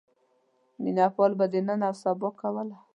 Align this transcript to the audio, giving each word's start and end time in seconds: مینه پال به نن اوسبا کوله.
مینه 0.81 1.05
پال 1.15 1.31
به 1.39 1.45
نن 1.67 1.81
اوسبا 1.89 2.29
کوله. 2.39 2.77